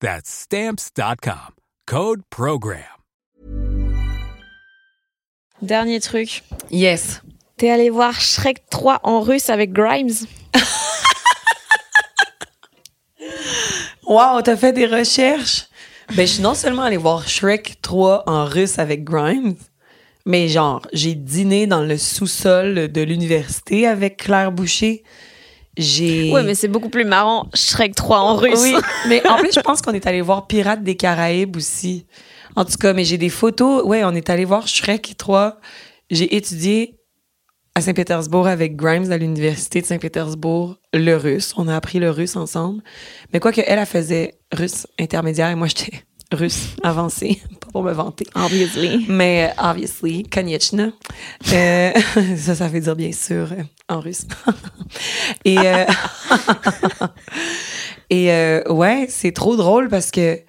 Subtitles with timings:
[0.00, 1.54] That's stamps.com.
[1.86, 2.82] Code Program.
[5.60, 6.42] Dernier truc.
[6.70, 7.20] Yes.
[7.56, 10.12] T'es allé voir Shrek 3 en russe avec Grimes
[14.06, 15.66] Wow, t'as fait des recherches?
[16.16, 19.56] Ben, je suis non seulement allée voir Shrek 3 en russe avec Grimes,
[20.24, 25.02] mais genre, j'ai dîné dans le sous-sol de l'université avec Claire Boucher.
[25.78, 26.32] J'ai.
[26.32, 28.60] Ouais, mais c'est beaucoup plus marrant Shrek 3 en russe.
[28.60, 28.74] Oui,
[29.08, 32.06] mais en plus, je pense qu'on est allé voir Pirates des Caraïbes aussi.
[32.56, 33.82] En tout cas, mais j'ai des photos.
[33.84, 35.58] Ouais, on est allé voir Shrek 3.
[36.10, 36.98] J'ai étudié
[37.74, 41.54] à Saint-Pétersbourg avec Grimes à l'université de Saint-Pétersbourg le russe.
[41.56, 42.82] On a appris le russe ensemble.
[43.32, 47.82] Mais quoi que elle, elle faisait russe intermédiaire et moi, j'étais russe avancé, pas pour
[47.82, 48.26] me vanter.
[48.34, 49.06] Obviously.
[49.08, 50.90] Mais obviously, Konieczna.
[51.52, 51.92] Euh,
[52.36, 54.26] ça, ça veut dire bien sûr euh, en russe.
[55.44, 55.84] et euh,
[58.10, 60.40] et euh, ouais, c'est trop drôle parce que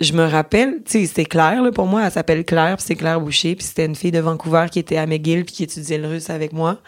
[0.00, 2.94] je me rappelle, tu sais, c'était Claire là, pour moi, elle s'appelle Claire, puis c'est
[2.94, 5.98] Claire Boucher, puis c'était une fille de Vancouver qui était à McGill puis qui étudiait
[5.98, 6.78] le russe avec moi.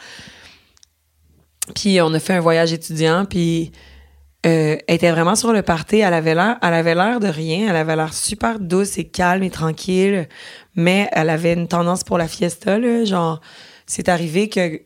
[1.75, 3.73] Puis on a fait un voyage étudiant, puis
[4.47, 5.99] euh, elle était vraiment sur le party.
[5.99, 7.69] Elle avait l'air, elle avait l'air de rien.
[7.69, 10.29] Elle avait l'air super douce et calme et tranquille.
[10.75, 13.05] Mais elle avait une tendance pour la fiesta, là.
[13.05, 13.41] Genre,
[13.87, 14.83] c'est arrivé que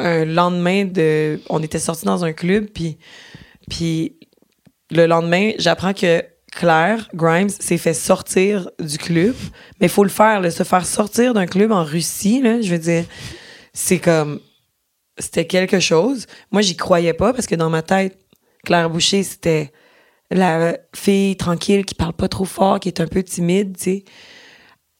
[0.00, 2.98] un lendemain de, on était sortis dans un club, puis,
[3.68, 4.18] puis
[4.90, 6.22] le lendemain, j'apprends que
[6.52, 9.34] Claire Grimes s'est fait sortir du club.
[9.80, 12.78] Mais il faut le faire, se faire sortir d'un club en Russie, là, je veux
[12.78, 13.04] dire,
[13.72, 14.40] c'est comme,
[15.18, 16.26] c'était quelque chose.
[16.50, 18.18] Moi, j'y croyais pas parce que dans ma tête,
[18.64, 19.72] Claire Boucher, c'était
[20.30, 24.04] la fille tranquille qui parle pas trop fort, qui est un peu timide, tu sais.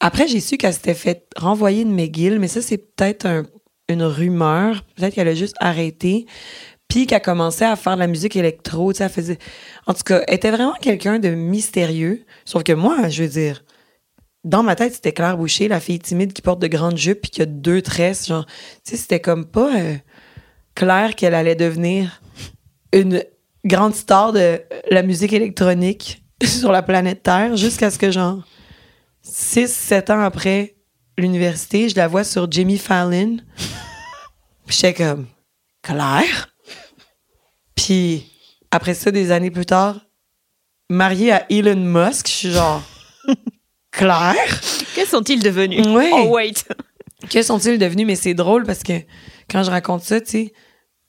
[0.00, 3.44] Après, j'ai su qu'elle s'était fait renvoyer de McGill, mais ça, c'est peut-être un-
[3.90, 4.84] une rumeur.
[4.96, 6.26] Peut-être qu'elle a juste arrêté.
[6.88, 9.38] Puis qu'elle commençait à faire de la musique électro, elle faisait...
[9.86, 12.24] En tout cas, elle était vraiment quelqu'un de mystérieux.
[12.44, 13.62] Sauf que moi, je veux dire,
[14.42, 17.30] dans ma tête, c'était Claire Boucher, la fille timide qui porte de grandes jupes puis
[17.30, 18.46] qui a deux tresses, genre...
[18.82, 19.94] C'était comme pas euh,
[20.74, 22.20] clair qu'elle allait devenir
[22.92, 23.22] une
[23.64, 28.42] grande star de la musique électronique sur la planète Terre jusqu'à ce que, genre,
[29.24, 30.74] 6-7 ans après
[31.18, 33.36] l'université, je la vois sur Jimmy Fallon.
[34.70, 35.26] Puis j'étais comme,
[35.82, 36.54] Claire?
[37.74, 38.30] Puis
[38.70, 40.06] après ça, des années plus tard,
[40.88, 42.80] mariée à Elon Musk, je suis genre,
[43.90, 44.60] Claire?
[44.94, 45.84] Que sont-ils devenus?
[45.88, 46.10] Oui.
[46.12, 46.64] Oh, wait.
[47.28, 48.06] Que sont-ils devenus?
[48.06, 48.92] Mais c'est drôle parce que
[49.50, 50.52] quand je raconte ça, tu sais,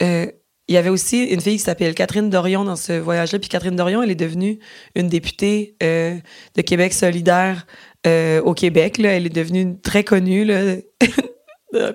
[0.02, 0.26] euh,
[0.68, 3.38] il y avait aussi une fille qui s'appelle Catherine Dorion dans ce voyage-là.
[3.38, 4.58] Puis Catherine Dorion, elle est devenue
[4.96, 6.18] une députée euh,
[6.56, 7.68] de Québec solidaire
[8.08, 8.98] euh, au Québec.
[8.98, 9.10] Là.
[9.10, 10.78] Elle est devenue très connue là,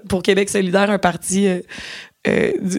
[0.08, 1.61] pour Québec solidaire, un parti euh,
[2.26, 2.78] euh, du,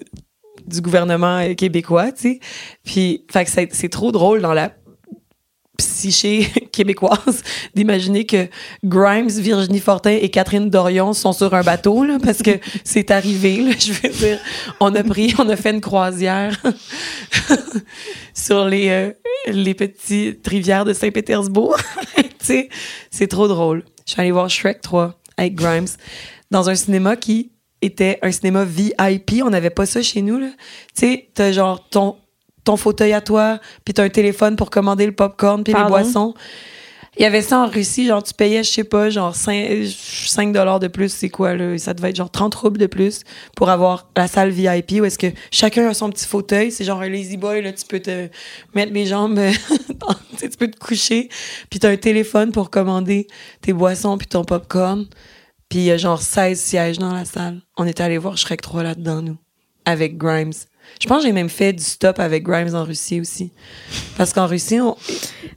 [0.66, 2.40] du gouvernement euh, québécois, tu sais.
[2.84, 4.74] Puis, fait que c'est c'est trop drôle dans la
[5.78, 7.44] psyché québécoise
[7.76, 8.48] d'imaginer que
[8.84, 12.52] Grimes, Virginie Fortin et Catherine Dorion sont sur un bateau, là, parce que
[12.84, 14.40] c'est arrivé, là, je veux dire.
[14.80, 16.60] On a pris, on a fait une croisière
[18.34, 19.12] sur les, euh,
[19.48, 21.78] les petites rivières de Saint-Pétersbourg.
[22.18, 22.70] tu sais,
[23.12, 23.84] c'est trop drôle.
[24.06, 25.88] Je suis allée voir Shrek 3 avec Grimes
[26.52, 27.52] dans un cinéma qui
[27.82, 29.42] était un cinéma VIP.
[29.44, 30.40] On n'avait pas ça chez nous.
[30.40, 30.54] Tu
[30.94, 32.16] sais, t'as genre ton,
[32.64, 36.34] ton fauteuil à toi, puis t'as un téléphone pour commander le popcorn puis les boissons.
[37.20, 40.80] Il y avait ça en Russie, genre tu payais, je sais pas, genre 5, dollars
[40.80, 41.76] de plus, c'est quoi là?
[41.80, 43.22] Ça devait être genre 30 roubles de plus
[43.56, 46.72] pour avoir la salle VIP où est-ce que chacun a son petit fauteuil.
[46.72, 48.28] C'est genre un lazy boy, là, tu peux te
[48.76, 49.40] mettre les jambes,
[50.40, 51.30] tu peux te coucher,
[51.72, 53.26] puis t'as un téléphone pour commander
[53.62, 55.08] tes boissons puis ton popcorn.
[55.70, 57.62] Puis il y a genre 16 sièges dans la salle.
[57.78, 59.38] On était allé voir Shrek 3 là-dedans, nous,
[59.86, 60.54] avec Grimes.
[61.02, 63.52] Je pense que j'ai même fait du stop avec Grimes en Russie aussi.
[64.18, 64.96] Parce qu'en Russie, on...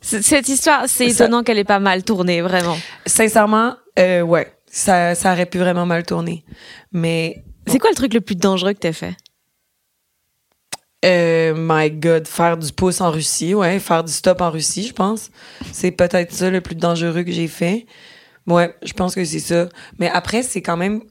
[0.01, 2.77] Cette histoire, c'est étonnant qu'elle ait pas mal tourné, vraiment.
[3.07, 4.53] Sincèrement, euh, ouais.
[4.67, 6.45] Ça, ça aurait pu vraiment mal tourner.
[6.93, 7.45] Mais.
[7.67, 9.17] C'est quoi le truc le plus dangereux que t'as fait?
[11.05, 14.93] Euh, my God, faire du pouce en Russie, ouais, faire du stop en Russie, je
[14.93, 15.31] pense.
[15.73, 17.87] C'est peut-être ça le plus dangereux que j'ai fait.
[18.47, 19.69] Ouais, je pense que c'est ça.
[19.99, 21.03] Mais après, c'est quand même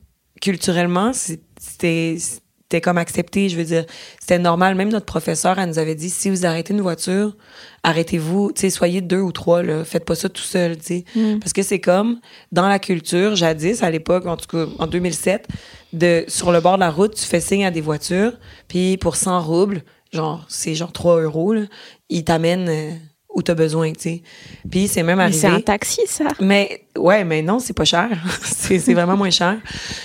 [0.42, 2.18] culturellement, c'était
[2.70, 3.50] c'était comme accepté.
[3.50, 3.86] Je veux dire,
[4.20, 4.76] c'était normal.
[4.76, 7.36] Même notre professeur, elle nous avait dit si vous arrêtez une voiture,
[7.82, 8.52] arrêtez-vous.
[8.54, 9.64] Tu sais, soyez deux ou trois.
[9.64, 10.78] Là, faites pas ça tout seul.
[10.78, 11.40] Tu sais, mm.
[11.40, 12.20] parce que c'est comme
[12.52, 15.48] dans la culture jadis, à l'époque, en tout cas en 2007,
[15.94, 18.34] de sur le bord de la route, tu fais signe à des voitures,
[18.68, 19.82] puis pour 100 roubles,
[20.14, 21.62] genre c'est genre 3 euros, là,
[22.10, 23.00] ils t'amènent.
[23.40, 24.22] Où t'as besoin, tu sais.
[24.70, 25.38] Puis c'est même arrivé.
[25.38, 26.26] c'est un taxi, ça?
[26.42, 28.10] Mais ouais, mais non, c'est pas cher.
[28.44, 29.60] c'est vraiment moins cher.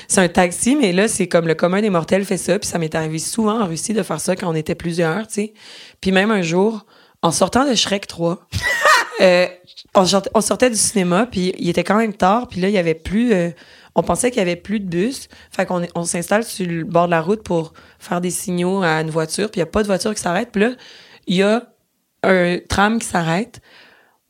[0.07, 2.57] C'est un taxi, mais là, c'est comme le commun des mortels fait ça.
[2.61, 5.35] Puis ça m'est arrivé souvent en Russie de faire ça quand on était plusieurs, tu
[5.35, 5.53] sais.
[6.01, 6.87] Puis même un jour,
[7.23, 8.39] en sortant de Shrek 3,
[9.21, 9.49] euh,
[9.97, 10.05] on,
[10.41, 13.33] sortait, du cinéma, puis il était quand même tard, puis là, il y avait plus...
[13.33, 13.51] Euh,
[13.97, 15.29] on pensait qu'il y avait plus de bus.
[15.51, 19.01] Fait qu'on on s'installe sur le bord de la route pour faire des signaux à
[19.01, 20.51] une voiture, puis il n'y a pas de voiture qui s'arrête.
[20.53, 20.71] Puis là,
[21.27, 21.74] il y a
[22.29, 23.61] un tram qui s'arrête,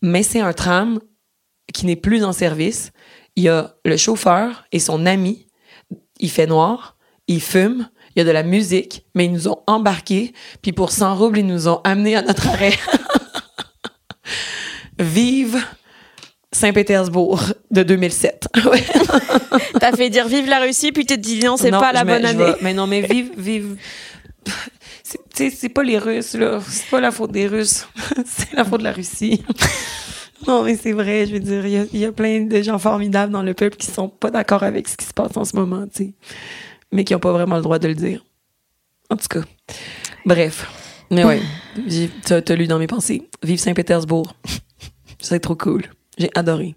[0.02, 1.00] mais c'est un tram
[1.72, 2.92] qui n'est plus en service.
[3.36, 5.46] Il y a le chauffeur et son ami.
[6.20, 6.96] Il fait noir,
[7.26, 10.32] il fume, il y a de la musique, mais ils nous ont embarqués,
[10.62, 12.74] puis pour 100 roubles, ils nous ont amenés à notre arrêt.
[14.98, 15.60] Vive
[16.52, 17.42] Saint-Pétersbourg
[17.72, 18.46] de 2007.
[19.80, 22.24] T'as fait dire vive la Russie, puis tu te dis non, c'est pas la bonne
[22.24, 22.52] année.
[22.60, 23.76] mais non, mais vive, vive
[25.04, 26.60] c'est pas les Russes, là.
[26.66, 27.86] C'est pas la faute des Russes.
[28.24, 29.42] c'est la faute de la Russie.
[30.46, 33.42] non, mais c'est vrai, je veux dire, il y, a plein de gens formidables dans
[33.42, 36.04] le peuple qui sont pas d'accord avec ce qui se passe en ce moment, tu
[36.04, 36.14] sais.
[36.92, 38.24] Mais qui ont pas vraiment le droit de le dire.
[39.10, 39.42] En tout cas.
[40.24, 40.66] Bref.
[41.10, 41.40] Mais ouais,
[42.24, 43.28] t'as lu dans mes pensées.
[43.42, 44.34] Vive Saint-Pétersbourg.
[45.20, 45.82] C'est trop cool.
[46.18, 46.74] J'ai adoré.